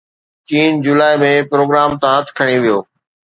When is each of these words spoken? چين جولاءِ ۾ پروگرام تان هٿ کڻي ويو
چين 0.47 0.71
جولاءِ 0.83 1.15
۾ 1.31 1.33
پروگرام 1.51 1.89
تان 2.01 2.13
هٿ 2.19 2.25
کڻي 2.37 2.57
ويو 2.61 2.77